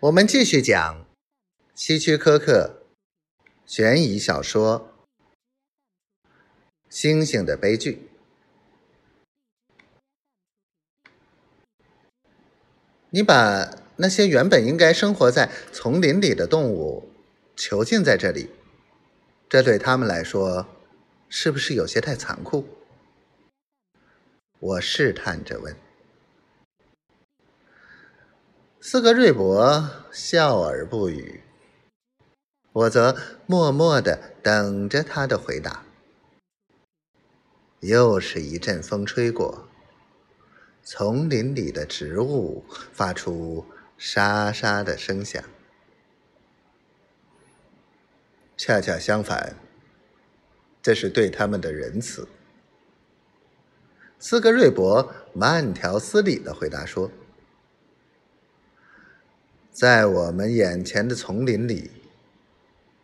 [0.00, 1.04] 我们继续讲
[1.74, 2.84] 希区柯克
[3.66, 4.94] 悬疑小说
[6.88, 7.94] 《星星的悲剧》。
[13.10, 17.10] 你把那些原本应该生活在丛林里的动物
[17.56, 18.50] 囚禁在这里，
[19.48, 20.64] 这对他们来说
[21.28, 22.64] 是不是有些太残酷？
[24.60, 25.87] 我试探着问。
[28.90, 31.42] 斯格瑞伯笑而不语，
[32.72, 35.84] 我则默默的等着他的回答。
[37.80, 39.68] 又是一阵风吹过，
[40.82, 43.66] 丛林里的植物发出
[43.98, 45.44] 沙沙的声响。
[48.56, 49.54] 恰恰相反，
[50.80, 52.26] 这是对他们的仁慈。
[54.18, 57.10] 斯格瑞伯慢条斯理的回答说。
[59.78, 61.92] 在我们眼前的丛林里，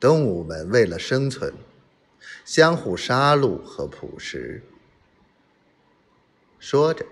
[0.00, 1.52] 动物们为了生存，
[2.46, 4.62] 相互杀戮和捕食。
[6.58, 7.04] 说着，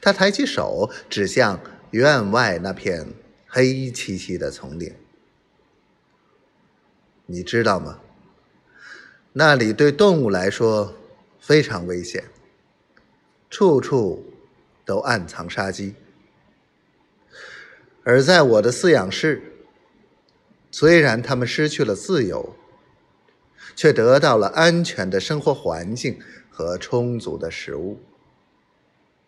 [0.00, 1.60] 他抬起手指向
[1.90, 3.12] 院外那片
[3.46, 4.94] 黑漆漆的丛林。
[7.26, 8.00] 你知道吗？
[9.34, 10.94] 那里对动物来说
[11.38, 12.24] 非常危险，
[13.50, 14.32] 处处
[14.86, 15.94] 都暗藏杀机。
[18.10, 19.40] 而在我的饲养室，
[20.72, 22.56] 虽然他们失去了自由，
[23.76, 26.18] 却得到了安全的生活环境
[26.50, 28.00] 和充足的食物。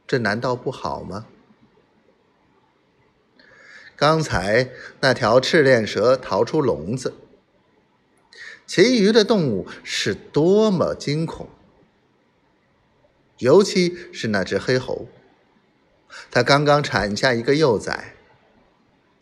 [0.04, 1.26] 这难道不好吗？
[3.94, 7.14] 刚才那条赤链蛇逃出笼子，
[8.66, 11.48] 其余的动物是多么惊恐，
[13.38, 15.06] 尤其是那只黑猴，
[16.32, 18.16] 它刚刚产下一个幼崽。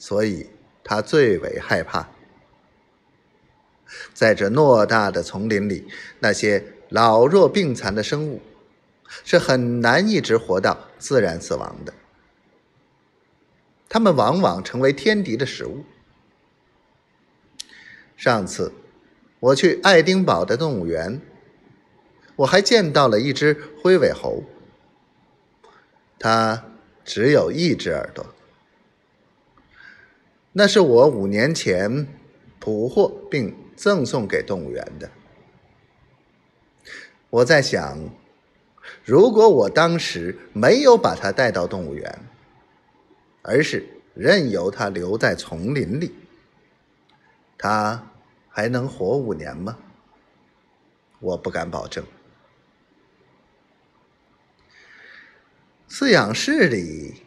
[0.00, 0.48] 所以，
[0.82, 2.08] 他最为害怕。
[4.14, 5.86] 在这偌大的丛林里，
[6.20, 8.40] 那些老弱病残的生物
[9.24, 11.92] 是很难一直活到自然死亡的。
[13.90, 15.84] 它们往往成为天敌的食物。
[18.16, 18.72] 上次
[19.38, 21.20] 我去爱丁堡的动物园，
[22.36, 24.44] 我还见到了一只灰尾猴，
[26.18, 26.64] 它
[27.04, 28.34] 只有一只耳朵。
[30.52, 32.08] 那是我五年前
[32.58, 35.08] 捕获并赠送给动物园的。
[37.30, 37.98] 我在想，
[39.04, 42.18] 如果我当时没有把它带到动物园，
[43.42, 46.12] 而是任由它留在丛林里，
[47.56, 48.10] 它
[48.48, 49.78] 还能活五年吗？
[51.20, 52.04] 我不敢保证。
[55.88, 57.22] 饲养室里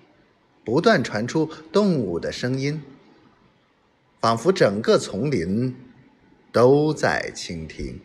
[0.66, 2.84] 不断传出动物的声音。
[4.24, 5.76] 仿佛整个丛林
[6.50, 8.00] 都在倾听。